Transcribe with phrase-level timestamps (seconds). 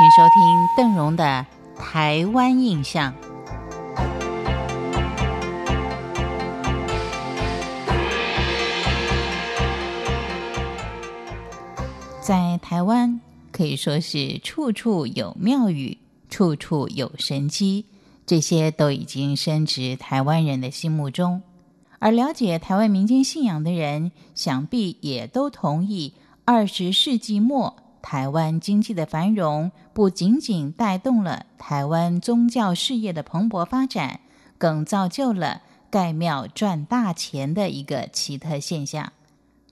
[0.00, 1.44] 请收听邓荣的
[1.78, 3.12] 《台湾印象》。
[12.22, 13.20] 在台湾
[13.52, 15.98] 可以说是处处有庙宇，
[16.30, 17.84] 处处有神机，
[18.24, 21.42] 这些都已经深植台湾人的心目中。
[21.98, 26.14] 而了解台湾民间信仰的人，想必也都同意，
[26.46, 27.76] 二十世纪末。
[28.02, 34.20] 台湾经济的繁荣不仅仅带动了台湾宗教事业的蓬勃发展，
[34.58, 39.12] 更造就了盖庙赚大钱的一个奇特现象。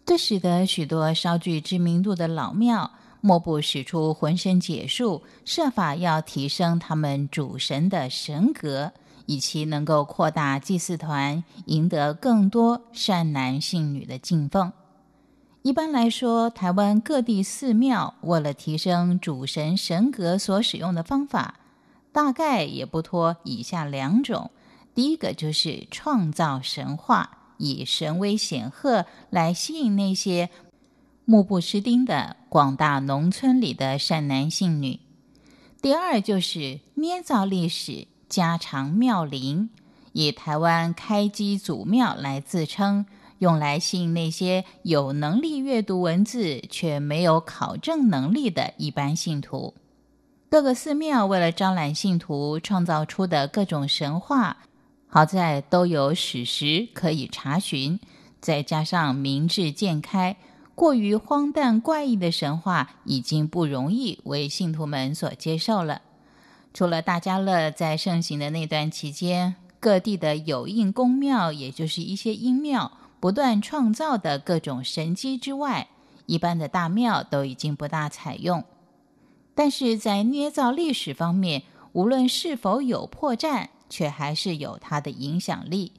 [0.04, 2.90] 这使得许多稍具知名度的老庙
[3.20, 8.92] 莫不使出浑身解数，设法要提升他们主神的神格，
[9.26, 14.72] 以其能够扩大祭祀团，赢得更多善男信女的敬奉。
[15.62, 21.56] 一般来说，台湾各地寺庙为了提升主神神格所使用的方法，
[22.12, 24.52] 大概也不脱以下两种：
[24.94, 30.48] 第一个就是创造神话，以神威显赫来吸引那些
[31.24, 35.00] 目不识丁的广大农村里的善男信女；
[35.82, 39.68] 第二就是捏造历史，加长庙龄，
[40.12, 43.04] 以台湾开基祖庙来自称。
[43.38, 49.74] 用来吸引那些有能力阅读文字却没有考证能力的一般信徒。
[50.50, 54.58] 各个寺庙为了招揽信徒，创造出的各种神话，
[55.06, 58.00] 好在都有史实可以查询。
[58.40, 60.36] 再加上明智渐开，
[60.74, 66.02] 过于荒诞怪异的神话已经不容易为信徒们所接受了。
[66.72, 72.92] 除了大家乐在盛行的那段期间，各地的有印公庙，也就是一些阴庙。
[73.20, 75.88] 不断创造的各种神机之外，
[76.26, 78.64] 一般的大庙都已经不大采用。
[79.54, 85.92] 但是在捏造历史方面，无论是否有破绽，却还是有它的影响力。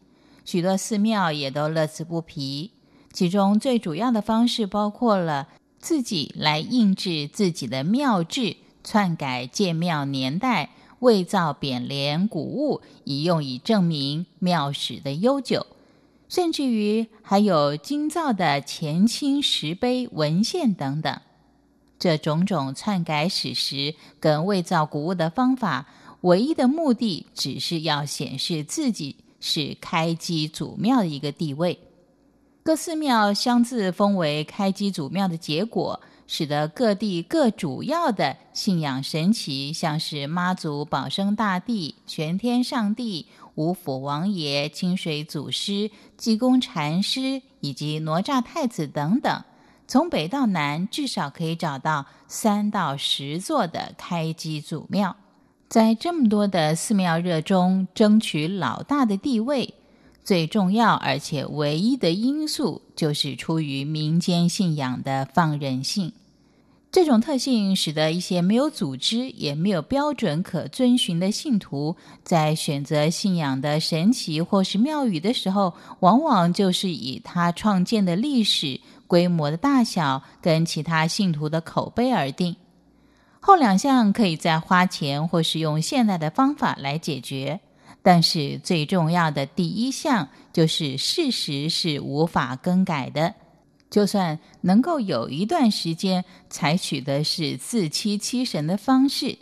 [0.45, 2.71] 许多寺庙也都乐此不疲。
[3.11, 5.49] 其中最主要的方式包括了
[5.79, 15.65] 自己来印制自己的庙志，篡改建庙年代，伪造匾联古物，以用以证明庙史的悠久。
[16.29, 21.19] 甚至于还有精造的前清石碑文献等等，
[21.97, 25.87] 这种种篡改史实跟伪造古物的方法，
[26.21, 31.79] 唯一的目的只是要显示自己是开基祖庙的一个地位。
[32.61, 43.25] 各寺庙相自封为开基祖庙的结果，使得各地各主要的信仰神奇，像是妈祖保生大帝、玄天上帝。
[43.59, 49.43] 五府王爷、清水祖师、济公禅师以及哪吒太子等等，
[49.85, 55.13] 从北到南至少可以找到三到十座的开基祖庙。
[55.67, 59.73] 在这么多的寺庙热中，争取老大的地位，
[60.23, 66.13] 最重要而且唯一的因素就是出于民间信仰的放任性。
[66.91, 82.55] 这种特性使得一些没有组织也没有标准可遵循的信徒，在选择信仰的神奇或是庙宇的时候，往往就是以他创建的历史、规模的大小跟其他信徒的口碑而定。
[83.39, 87.59] 后两项可以再花钱或是用现代的方法来解决，
[88.01, 93.35] 但是最重要的第一项就是事实是无法更改的。
[93.89, 99.37] 就算能够有一段时间采取的是自欺欺神的方式，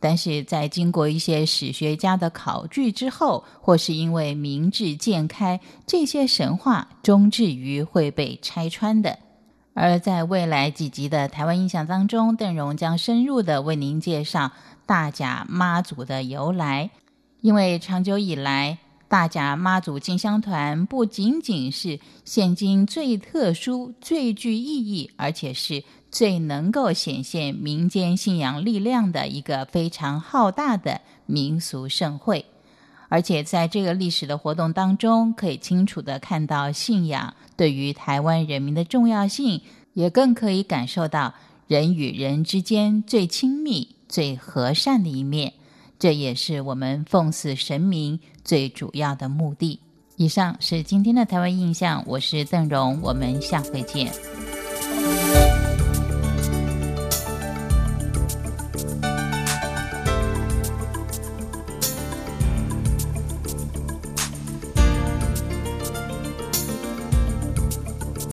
[0.00, 9.18] 但是在经过一些史学家的考据之后，或是因为明智渐开，这些神话终至于会被拆穿的。
[9.74, 14.50] 而在未来几集的台湾印象当中，邓荣将深入的为您介绍
[14.84, 16.90] 大甲妈祖的由来，
[17.40, 18.78] 因为长久以来。
[19.12, 32.46] 大甲妈祖进香团不仅仅是现今最特殊、最具意义，而且是最能够显现民间信仰力量的一个非常浩大的民俗盛会。
[33.10, 39.60] 而且在这个历史的活动当中，可以清楚的看到信仰对于台湾人民的重要性，
[39.92, 41.34] 也更可以感受到
[41.66, 45.52] 人与人之间最亲密、最和善的一面。
[46.02, 49.78] 这也是我们奉祀神明最主要的目的。
[50.16, 54.12] 以上是今天的台湾印象，我是邓荣，我们下回见。